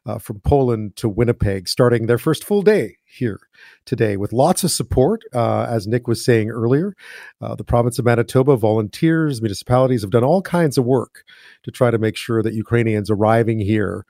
uh, 0.05 0.19
from 0.19 0.41
Poland 0.41 0.95
to 0.97 1.09
Winnipeg, 1.09 1.67
starting 1.67 2.05
their 2.05 2.19
first 2.19 2.43
full 2.43 2.61
day 2.61 2.97
here 3.03 3.39
today 3.87 4.15
with 4.15 4.31
lots 4.31 4.63
of 4.63 4.69
support. 4.69 5.23
Uh, 5.33 5.63
as 5.63 5.87
Nick 5.87 6.07
was 6.07 6.23
saying 6.23 6.51
earlier, 6.51 6.93
uh, 7.41 7.55
the 7.55 7.63
province 7.63 7.97
of 7.97 8.05
Manitoba, 8.05 8.57
volunteers, 8.57 9.41
municipalities 9.41 10.03
have 10.03 10.11
done 10.11 10.23
all 10.23 10.43
kinds 10.43 10.77
of 10.77 10.85
work 10.85 11.23
to 11.63 11.71
try 11.71 11.89
to 11.89 11.97
make 11.97 12.15
sure 12.15 12.43
that 12.43 12.53
Ukrainians 12.53 13.09
arriving 13.09 13.59
here 13.59 14.05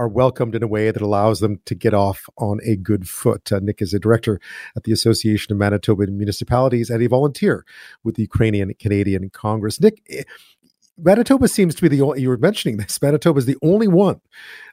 are 0.00 0.08
welcomed 0.08 0.54
in 0.54 0.62
a 0.62 0.66
way 0.66 0.90
that 0.90 1.02
allows 1.02 1.40
them 1.40 1.60
to 1.66 1.74
get 1.74 1.92
off 1.92 2.26
on 2.38 2.58
a 2.64 2.74
good 2.74 3.06
foot. 3.06 3.52
Uh, 3.52 3.60
Nick 3.62 3.82
is 3.82 3.92
a 3.92 3.98
director 3.98 4.40
at 4.74 4.84
the 4.84 4.92
Association 4.92 5.52
of 5.52 5.58
Manitoba 5.58 6.06
Municipalities 6.06 6.88
and 6.88 7.02
a 7.02 7.06
volunteer 7.06 7.66
with 8.02 8.14
the 8.14 8.22
Ukrainian 8.22 8.72
Canadian 8.78 9.28
Congress. 9.28 9.78
Nick, 9.78 10.02
eh, 10.08 10.22
Manitoba 10.96 11.48
seems 11.48 11.74
to 11.74 11.82
be 11.82 11.88
the 11.88 12.00
only, 12.00 12.22
you 12.22 12.30
were 12.30 12.38
mentioning 12.38 12.78
this, 12.78 13.00
Manitoba 13.02 13.38
is 13.40 13.44
the 13.44 13.58
only 13.62 13.88
one 13.88 14.22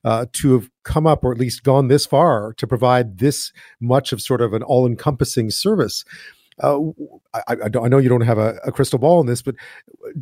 uh, 0.05 0.27
to 0.31 0.53
have 0.53 0.69
come 0.83 1.05
up 1.05 1.25
or 1.25 1.33
at 1.33 1.37
least 1.37 1.61
gone 1.61 1.89
this 1.89 2.05
far 2.05 2.53
to 2.53 2.65
provide 2.65 3.17
this 3.17 3.51
much 3.81 4.13
of 4.13 4.21
sort 4.21 4.39
of 4.39 4.53
an 4.53 4.63
all 4.63 4.87
encompassing 4.87 5.49
service. 5.49 6.05
Uh, 6.63 6.79
I, 7.33 7.41
I, 7.49 7.55
I, 7.83 7.87
know 7.89 7.97
you 7.97 8.09
don't 8.09 8.21
have 8.21 8.39
a, 8.39 8.55
a, 8.63 8.71
crystal 8.71 8.97
ball 8.97 9.19
on 9.19 9.27
this, 9.27 9.43
but 9.43 9.55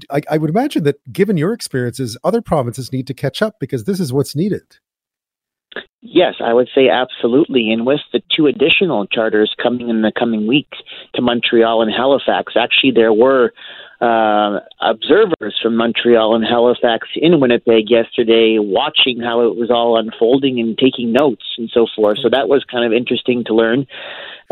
I, 0.09 0.21
I 0.29 0.37
would 0.37 0.49
imagine 0.49 0.83
that 0.83 0.97
given 1.13 1.37
your 1.37 1.53
experiences, 1.53 2.17
other 2.25 2.41
provinces 2.41 2.91
need 2.91 3.07
to 3.07 3.13
catch 3.13 3.41
up 3.41 3.55
because 3.57 3.85
this 3.85 4.01
is 4.01 4.11
what's 4.11 4.35
needed. 4.35 4.79
Yes, 6.07 6.35
I 6.39 6.53
would 6.53 6.69
say 6.75 6.87
absolutely. 6.87 7.71
And 7.71 7.83
with 7.83 8.01
the 8.13 8.21
two 8.35 8.45
additional 8.45 9.07
charters 9.07 9.55
coming 9.61 9.89
in 9.89 10.03
the 10.03 10.11
coming 10.11 10.45
weeks 10.45 10.77
to 11.15 11.21
Montreal 11.21 11.81
and 11.81 11.91
Halifax, 11.91 12.53
actually, 12.55 12.91
there 12.91 13.11
were 13.11 13.53
uh, 14.01 14.59
observers 14.81 15.57
from 15.61 15.75
Montreal 15.75 16.35
and 16.35 16.45
Halifax 16.45 17.07
in 17.15 17.39
Winnipeg 17.39 17.89
yesterday 17.89 18.57
watching 18.59 19.19
how 19.19 19.41
it 19.47 19.55
was 19.55 19.71
all 19.71 19.97
unfolding 19.97 20.59
and 20.59 20.77
taking 20.77 21.11
notes 21.11 21.43
and 21.57 21.71
so 21.73 21.87
forth. 21.95 22.19
So 22.21 22.29
that 22.29 22.47
was 22.47 22.63
kind 22.69 22.85
of 22.85 22.93
interesting 22.93 23.43
to 23.45 23.55
learn. 23.55 23.87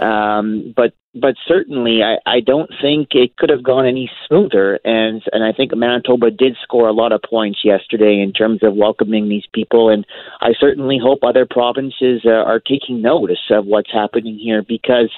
Um, 0.02 0.74
but 0.76 0.94
but 1.16 1.36
certainly, 1.48 2.02
I, 2.02 2.18
I 2.26 2.40
don't 2.40 2.72
think 2.82 3.10
it 3.12 3.38
could 3.38 3.52
have 3.52 3.64
gone 3.64 3.86
any 3.86 4.10
smoother. 4.28 4.80
And 4.84 5.22
and 5.32 5.44
I 5.44 5.52
think 5.52 5.76
Manitoba 5.76 6.32
did 6.32 6.58
score 6.64 6.88
a 6.88 6.94
lot 6.94 7.12
of 7.12 7.22
points 7.22 7.60
yesterday 7.64 8.20
in 8.20 8.34
terms 8.34 8.64
of 8.64 8.76
welcoming 8.76 9.30
these 9.30 9.46
people. 9.54 9.90
And 9.90 10.06
I 10.42 10.54
certainly 10.60 10.98
hope 10.98 11.20
other 11.24 11.46
provinces 11.50 12.22
uh, 12.26 12.32
are 12.32 12.60
taking 12.60 13.02
notice 13.02 13.52
of 13.52 13.66
what's 13.66 13.92
happening 13.92 14.40
here 14.40 14.64
because 14.64 15.12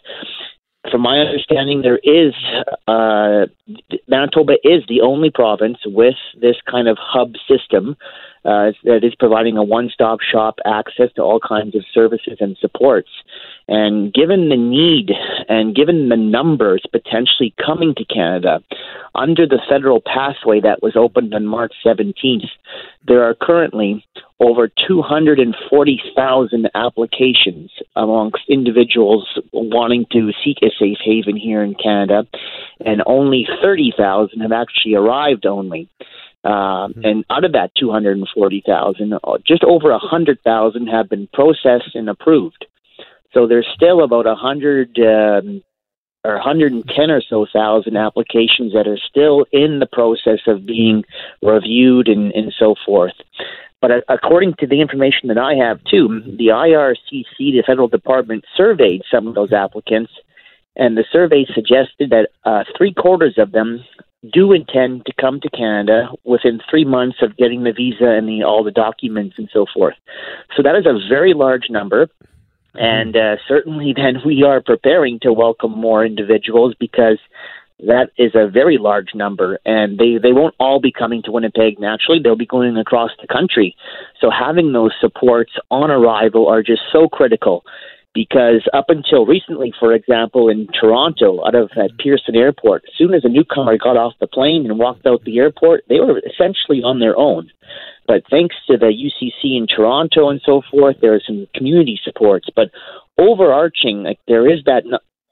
from 0.91 1.01
my 1.01 1.19
understanding, 1.19 1.81
there 1.81 1.99
is 2.03 2.33
uh, 2.87 3.45
Manitoba 4.07 4.53
is 4.63 4.83
the 4.87 5.01
only 5.01 5.29
province 5.29 5.79
with 5.85 6.15
this 6.39 6.55
kind 6.69 6.87
of 6.87 6.97
hub 6.99 7.33
system 7.47 7.97
uh, 8.45 8.71
that 8.83 9.03
is 9.03 9.15
providing 9.15 9.57
a 9.57 9.63
one-stop 9.63 10.19
shop 10.21 10.59
access 10.65 11.11
to 11.15 11.21
all 11.21 11.39
kinds 11.39 11.75
of 11.75 11.83
services 11.91 12.37
and 12.39 12.55
supports. 12.57 13.09
And 13.67 14.13
given 14.13 14.49
the 14.49 14.57
need 14.57 15.11
and 15.49 15.75
given 15.75 16.09
the 16.09 16.17
numbers 16.17 16.83
potentially 16.91 17.55
coming 17.63 17.95
to 17.95 18.05
Canada 18.05 18.61
under 19.15 19.47
the 19.47 19.61
federal 19.69 20.01
pathway 20.01 20.59
that 20.61 20.81
was 20.81 20.95
opened 20.95 21.33
on 21.33 21.45
March 21.45 21.73
17th, 21.85 22.49
there 23.07 23.23
are 23.23 23.33
currently 23.33 24.05
over 24.39 24.69
240,000 24.87 26.69
applications 26.75 27.71
amongst 27.95 28.43
individuals 28.49 29.27
wanting 29.53 30.05
to 30.11 30.31
seek 30.43 30.57
a 30.61 30.69
safe 30.77 30.97
haven 31.03 31.37
here 31.37 31.63
in 31.63 31.73
Canada, 31.75 32.27
and 32.85 33.01
only 33.05 33.47
30,000 33.61 34.41
have 34.41 34.51
actually 34.51 34.95
arrived 34.95 35.45
only. 35.45 35.89
Uh. 36.43 36.89
And 37.03 37.25
out 37.31 37.43
of 37.43 37.53
that 37.53 37.71
240,000, 37.75 39.13
uh, 39.13 39.17
just 39.47 39.63
over 39.63 39.89
100,000 39.91 40.87
have 40.87 41.09
been 41.09 41.27
processed 41.33 41.95
and 41.95 42.07
approved. 42.07 42.65
So 43.33 43.47
there's 43.47 43.67
still 43.73 44.03
about 44.03 44.25
100, 44.25 44.99
um, 44.99 45.63
are 46.25 46.35
110 46.35 47.11
or 47.11 47.21
so 47.21 47.45
thousand 47.51 47.97
applications 47.97 48.73
that 48.73 48.87
are 48.87 48.97
still 48.97 49.45
in 49.51 49.79
the 49.79 49.85
process 49.85 50.39
of 50.47 50.65
being 50.65 51.03
reviewed 51.41 52.07
and, 52.07 52.31
and 52.33 52.53
so 52.57 52.75
forth. 52.85 53.13
But 53.81 54.03
according 54.09 54.55
to 54.55 54.67
the 54.67 54.81
information 54.81 55.27
that 55.27 55.37
I 55.37 55.53
have, 55.53 55.83
too, 55.83 56.21
the 56.25 56.47
IRCC, 56.47 57.37
the 57.37 57.63
federal 57.65 57.87
department, 57.87 58.45
surveyed 58.55 59.03
some 59.11 59.27
of 59.27 59.35
those 59.35 59.53
applicants, 59.53 60.11
and 60.75 60.97
the 60.97 61.05
survey 61.11 61.45
suggested 61.53 62.09
that 62.09 62.29
uh, 62.43 62.63
three 62.77 62.93
quarters 62.93 63.35
of 63.37 63.51
them 63.51 63.83
do 64.33 64.51
intend 64.53 65.05
to 65.05 65.13
come 65.19 65.39
to 65.39 65.49
Canada 65.49 66.09
within 66.23 66.59
three 66.69 66.85
months 66.85 67.17
of 67.21 67.37
getting 67.37 67.63
the 67.63 67.73
visa 67.73 68.07
and 68.07 68.27
the, 68.27 68.43
all 68.43 68.63
the 68.63 68.71
documents 68.71 69.35
and 69.37 69.49
so 69.53 69.65
forth. 69.73 69.95
So 70.55 70.63
that 70.63 70.75
is 70.75 70.85
a 70.85 70.99
very 71.07 71.33
large 71.33 71.69
number. 71.69 72.07
And 72.77 73.15
uh, 73.15 73.37
certainly, 73.47 73.93
then 73.95 74.17
we 74.25 74.43
are 74.43 74.61
preparing 74.61 75.19
to 75.21 75.33
welcome 75.33 75.71
more 75.71 76.05
individuals 76.05 76.75
because 76.79 77.19
that 77.79 78.11
is 78.17 78.31
a 78.35 78.47
very 78.47 78.77
large 78.77 79.13
number, 79.13 79.59
and 79.65 79.97
they 79.97 80.17
they 80.17 80.31
won't 80.31 80.55
all 80.59 80.79
be 80.79 80.93
coming 80.93 81.21
to 81.23 81.31
Winnipeg 81.31 81.77
naturally. 81.77 82.21
They'll 82.23 82.37
be 82.37 82.45
going 82.45 82.77
across 82.77 83.11
the 83.19 83.27
country. 83.27 83.75
So 84.21 84.29
having 84.31 84.71
those 84.71 84.93
supports 85.01 85.51
on 85.69 85.91
arrival 85.91 86.47
are 86.47 86.63
just 86.63 86.83
so 86.93 87.09
critical 87.09 87.65
because 88.15 88.63
up 88.73 88.85
until 88.87 89.25
recently, 89.25 89.73
for 89.77 89.93
example, 89.93 90.47
in 90.47 90.67
Toronto, 90.79 91.45
out 91.45 91.53
of 91.53 91.69
at 91.75 91.91
Pearson 91.99 92.35
Airport, 92.35 92.83
as 92.87 92.97
soon 92.97 93.13
as 93.13 93.25
a 93.25 93.29
newcomer 93.29 93.77
got 93.77 93.97
off 93.97 94.13
the 94.21 94.27
plane 94.27 94.65
and 94.65 94.79
walked 94.79 95.05
out 95.05 95.23
the 95.25 95.37
airport, 95.37 95.83
they 95.89 95.99
were 95.99 96.19
essentially 96.19 96.81
on 96.81 96.99
their 96.99 97.17
own. 97.17 97.51
But 98.07 98.23
thanks 98.31 98.55
to 98.67 98.77
the 98.77 98.87
UCC 98.87 99.57
in 99.57 99.67
Toronto 99.67 100.29
and 100.29 100.41
so 100.45 100.61
forth, 100.71 100.95
there 101.01 101.13
are 101.13 101.21
some 101.27 101.47
community 101.53 101.99
supports. 102.03 102.47
But 102.55 102.71
overarching, 103.17 104.03
like 104.03 104.19
there 104.27 104.49
is 104.49 104.61
that 104.65 104.83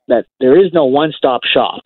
that 0.10 0.25
there 0.42 0.60
is 0.60 0.74
no 0.74 0.84
one-stop 0.84 1.42
shop. 1.46 1.84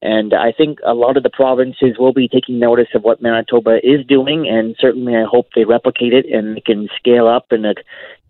And 0.00 0.32
I 0.32 0.52
think 0.52 0.78
a 0.84 0.94
lot 0.94 1.16
of 1.16 1.24
the 1.24 1.30
provinces 1.30 1.98
will 1.98 2.12
be 2.12 2.28
taking 2.28 2.60
notice 2.60 2.86
of 2.94 3.02
what 3.02 3.20
Manitoba 3.20 3.78
is 3.82 4.06
doing, 4.06 4.46
and 4.48 4.76
certainly 4.78 5.16
I 5.16 5.24
hope 5.24 5.48
they 5.54 5.64
replicate 5.64 6.12
it 6.12 6.26
and 6.26 6.56
they 6.56 6.60
can 6.60 6.88
scale 6.96 7.26
up 7.26 7.50
and 7.50 7.66
uh, 7.66 7.74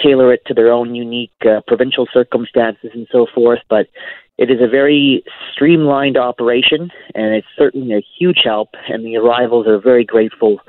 tailor 0.01 0.33
it 0.33 0.47
to 0.47 0.55
their 0.55 0.73
own 0.73 0.95
unique 0.95 1.35
uh, 1.45 1.61
provincial 1.67 2.07
circumstances 2.11 2.91
and 2.95 3.07
so 3.13 3.27
forth. 3.35 3.61
But 3.69 3.89
it 4.39 4.53
is 4.53 4.61
a 4.61 4.69
very 4.69 5.25
streamlined 5.53 6.17
operation, 6.17 6.93
and 7.17 7.35
it's 7.35 7.47
certainly 7.57 7.93
a 7.93 8.07
huge 8.19 8.43
help. 8.45 8.71
And 8.89 9.05
the 9.05 9.17
arrivals 9.17 9.67
are 9.67 9.81
very 9.81 10.05
grateful 10.05 10.61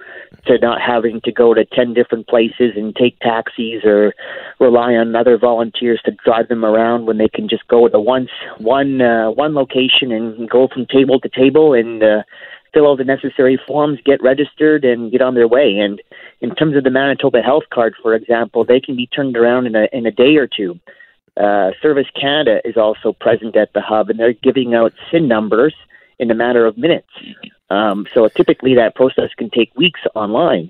to 0.48 0.58
not 0.58 0.82
having 0.82 1.22
to 1.22 1.32
go 1.32 1.54
to 1.54 1.66
10 1.66 1.94
different 1.94 2.28
places 2.28 2.74
and 2.76 2.96
take 2.96 3.20
taxis 3.20 3.84
or 3.86 4.16
rely 4.60 4.96
on 4.96 5.16
other 5.16 5.38
volunteers 5.38 6.02
to 6.06 6.12
drive 6.26 6.48
them 6.48 6.66
around 6.66 7.06
when 7.06 7.20
they 7.20 7.30
can 7.30 7.48
just 7.48 7.68
go 7.68 7.88
to 7.88 8.00
once 8.00 8.30
one 8.58 9.02
uh, 9.02 9.30
one 9.30 9.54
location 9.54 10.12
and 10.12 10.50
go 10.50 10.68
from 10.68 10.88
table 10.88 11.20
to 11.20 11.30
table 11.30 11.74
and 11.74 12.02
uh, 12.04 12.24
fill 12.74 12.88
all 12.88 12.98
the 12.98 13.04
necessary 13.04 13.60
forms, 13.68 14.00
get 14.04 14.22
registered, 14.24 14.84
and 14.84 15.12
get 15.12 15.22
on 15.22 15.36
their 15.36 15.48
way. 15.48 15.78
And 15.78 16.02
in 16.42 16.56
terms 16.56 16.76
of 16.76 16.84
the 16.84 16.90
Manitoba 16.90 17.42
Health 17.42 17.66
Card, 17.72 17.94
for 18.02 18.16
example, 18.16 18.66
they 18.66 18.80
can 18.80 18.96
be 18.96 19.08
turned 19.08 19.38
around 19.38 19.68
in 19.68 19.76
a 19.76 19.88
in 19.92 20.08
a 20.08 20.12
day 20.12 20.38
or 20.38 20.48
two. 20.48 20.80
Uh, 21.40 21.72
Service 21.82 22.08
Canada 22.20 22.62
is 22.66 22.76
also 22.76 23.14
present 23.14 23.56
at 23.56 23.72
the 23.74 23.82
hub, 23.82 24.10
and 24.10 24.20
they're 24.20 24.34
giving 24.34 24.76
out 24.76 24.94
SIN 25.10 25.28
numbers 25.28 25.74
in 26.20 26.30
a 26.30 26.36
matter 26.36 26.66
of 26.66 26.78
minutes. 26.78 27.08
Um, 27.70 28.08
so 28.14 28.28
typically, 28.28 28.76
that 28.76 28.96
process 28.96 29.30
can 29.38 29.50
take 29.50 29.74
weeks 29.76 30.02
online. 30.16 30.70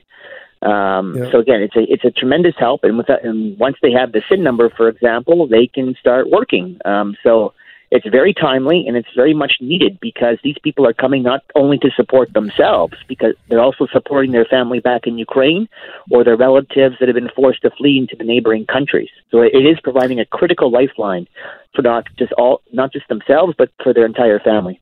Um, 0.62 1.18
yeah. 1.18 1.32
So 1.32 1.40
again, 1.40 1.62
it's 1.62 1.76
a 1.76 1.92
it's 1.92 2.04
a 2.04 2.12
tremendous 2.12 2.56
help, 2.58 2.84
and 2.84 2.98
with 2.98 3.08
that, 3.08 3.24
and 3.24 3.58
once 3.58 3.78
they 3.82 3.92
have 3.94 4.12
the 4.12 4.22
SIN 4.30 4.44
number, 4.44 4.70
for 4.70 4.90
example, 4.90 5.48
they 5.48 5.68
can 5.68 5.96
start 5.96 6.30
working. 6.30 6.78
Um, 6.86 7.16
so 7.24 7.54
it's 7.92 8.08
very 8.08 8.34
timely 8.34 8.86
and 8.88 8.96
it's 8.96 9.10
very 9.16 9.34
much 9.34 9.54
needed 9.60 10.00
because 10.00 10.38
these 10.44 10.58
people 10.64 10.86
are 10.88 10.94
coming 10.94 11.24
not 11.24 11.44
only 11.56 11.78
to 11.80 11.90
support 11.92 12.32
themselves, 12.34 12.94
because 13.08 13.34
they're 13.48 13.62
also 13.62 13.88
supporting 13.88 14.32
their 14.32 14.46
family 14.46 14.80
back 14.80 15.08
in 15.08 15.18
Ukraine 15.18 15.68
or 16.12 16.24
their 16.24 16.38
relatives 16.38 16.98
that 17.00 17.08
have 17.08 17.16
been 17.16 17.32
forced 17.36 17.62
to 17.64 17.72
flee 17.72 17.98
into 17.98 18.16
the 18.16 18.24
neighboring 18.24 18.66
countries. 18.66 19.10
So 19.32 19.42
it 19.42 19.66
is 19.66 19.80
providing 19.82 20.20
a 20.20 20.26
critical 20.26 20.72
lifeline 20.72 21.28
for 21.76 21.82
not 21.82 22.08
just 22.18 22.32
all 22.34 22.62
not 22.72 22.92
just 22.92 23.08
themselves, 23.08 23.54
but 23.58 23.70
for 23.84 23.94
their 23.94 24.06
entire 24.06 24.40
family. 24.40 24.82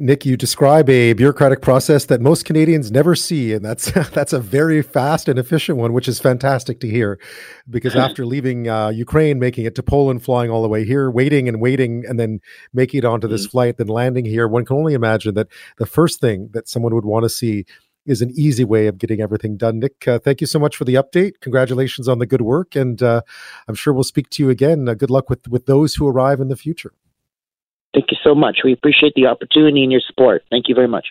Nick, 0.00 0.24
you 0.24 0.36
describe 0.36 0.88
a 0.88 1.12
bureaucratic 1.12 1.60
process 1.60 2.04
that 2.04 2.20
most 2.20 2.44
Canadians 2.44 2.92
never 2.92 3.16
see, 3.16 3.52
and 3.52 3.64
that's 3.64 3.90
that's 4.12 4.32
a 4.32 4.38
very 4.38 4.80
fast 4.80 5.28
and 5.28 5.38
efficient 5.40 5.76
one, 5.76 5.92
which 5.92 6.06
is 6.06 6.20
fantastic 6.20 6.78
to 6.80 6.88
hear. 6.88 7.18
Because 7.68 7.96
after 8.06 8.24
leaving 8.24 8.68
uh, 8.68 8.90
Ukraine, 8.90 9.40
making 9.40 9.64
it 9.64 9.74
to 9.74 9.82
Poland, 9.82 10.22
flying 10.22 10.50
all 10.50 10.62
the 10.62 10.68
way 10.68 10.84
here, 10.84 11.10
waiting 11.10 11.48
and 11.48 11.60
waiting, 11.60 12.04
and 12.06 12.18
then 12.18 12.40
making 12.72 12.98
it 12.98 13.04
onto 13.04 13.26
this 13.26 13.48
mm. 13.48 13.50
flight, 13.50 13.76
then 13.76 13.88
landing 13.88 14.24
here, 14.24 14.46
one 14.46 14.64
can 14.64 14.76
only 14.76 14.94
imagine 14.94 15.34
that 15.34 15.48
the 15.78 15.86
first 15.86 16.20
thing 16.20 16.50
that 16.52 16.68
someone 16.68 16.94
would 16.94 17.04
want 17.04 17.24
to 17.24 17.28
see 17.28 17.64
is 18.06 18.22
an 18.22 18.30
easy 18.36 18.64
way 18.64 18.86
of 18.86 18.98
getting 18.98 19.20
everything 19.20 19.56
done. 19.56 19.80
Nick, 19.80 20.06
uh, 20.06 20.20
thank 20.20 20.40
you 20.40 20.46
so 20.46 20.60
much 20.60 20.76
for 20.76 20.84
the 20.84 20.94
update. 20.94 21.40
Congratulations 21.40 22.06
on 22.06 22.20
the 22.20 22.26
good 22.26 22.42
work, 22.42 22.76
and 22.76 23.02
uh, 23.02 23.22
I'm 23.66 23.74
sure 23.74 23.92
we'll 23.92 24.04
speak 24.04 24.30
to 24.30 24.44
you 24.44 24.48
again. 24.48 24.88
Uh, 24.88 24.94
good 24.94 25.10
luck 25.10 25.28
with 25.28 25.48
with 25.48 25.66
those 25.66 25.96
who 25.96 26.06
arrive 26.06 26.38
in 26.38 26.46
the 26.46 26.56
future. 26.56 26.92
Thank 27.94 28.10
you 28.10 28.18
so 28.22 28.34
much. 28.34 28.58
We 28.64 28.72
appreciate 28.72 29.14
the 29.14 29.26
opportunity 29.26 29.82
and 29.82 29.90
your 29.90 30.02
support. 30.06 30.44
Thank 30.50 30.68
you 30.68 30.74
very 30.74 30.88
much. 30.88 31.08